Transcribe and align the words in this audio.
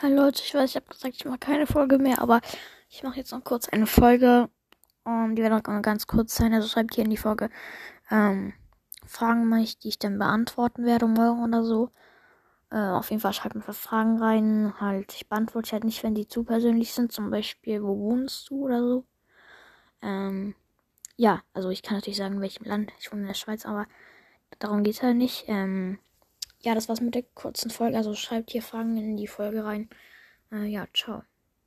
Hallo 0.00 0.16
Leute, 0.16 0.42
ich 0.44 0.54
weiß, 0.54 0.70
ich 0.70 0.76
habe 0.76 0.86
gesagt, 0.86 1.14
ich 1.16 1.24
mache 1.24 1.38
keine 1.38 1.66
Folge 1.66 1.98
mehr, 1.98 2.20
aber 2.20 2.40
ich 2.88 3.02
mache 3.02 3.18
jetzt 3.18 3.30
noch 3.30 3.44
kurz 3.44 3.68
eine 3.68 3.86
Folge. 3.86 4.48
Um, 5.04 5.34
die 5.36 5.42
wird 5.42 5.52
noch 5.52 5.82
ganz 5.82 6.06
kurz 6.06 6.34
sein. 6.36 6.52
Also 6.54 6.68
schreibt 6.68 6.94
hier 6.94 7.04
in 7.04 7.10
die 7.10 7.16
Folge 7.16 7.50
ähm, 8.10 8.52
Fragen 9.06 9.48
mich, 9.48 9.78
die 9.78 9.88
ich 9.88 9.98
dann 9.98 10.18
beantworten 10.18 10.84
werde 10.84 11.06
morgen 11.06 11.44
oder 11.44 11.62
so. 11.64 11.90
Äh, 12.70 12.78
auf 12.78 13.10
jeden 13.10 13.20
Fall 13.20 13.32
schreibt 13.32 13.54
mir 13.54 13.62
Fragen 13.62 14.18
rein. 14.18 14.74
Halt, 14.80 15.12
ich 15.14 15.28
beantworte 15.28 15.72
halt 15.72 15.84
nicht, 15.84 16.02
wenn 16.02 16.14
die 16.14 16.26
zu 16.26 16.44
persönlich 16.44 16.92
sind. 16.94 17.12
Zum 17.12 17.30
Beispiel, 17.30 17.82
wo 17.82 17.98
wohnst 17.98 18.50
du 18.50 18.64
oder 18.64 18.80
so. 18.80 19.04
Ähm, 20.00 20.54
ja, 21.16 21.42
also 21.52 21.70
ich 21.70 21.82
kann 21.82 21.96
natürlich 21.96 22.16
sagen, 22.16 22.36
in 22.36 22.40
welchem 22.40 22.64
Land. 22.64 22.92
Ich 22.98 23.12
wohne 23.12 23.22
in 23.22 23.28
der 23.28 23.34
Schweiz, 23.34 23.66
aber 23.66 23.86
darum 24.58 24.82
geht 24.82 24.94
es 24.94 25.02
halt 25.02 25.16
nicht. 25.16 25.44
Ähm, 25.48 25.98
ja, 26.64 26.74
das 26.74 26.88
war's 26.88 27.00
mit 27.00 27.14
der 27.14 27.24
kurzen 27.34 27.70
Folge. 27.70 27.96
Also 27.96 28.14
schreibt 28.14 28.50
hier 28.50 28.62
Fragen 28.62 28.96
in 28.96 29.16
die 29.16 29.26
Folge 29.26 29.64
rein. 29.64 29.88
Äh, 30.52 30.66
ja, 30.66 30.86
ciao. 30.94 31.22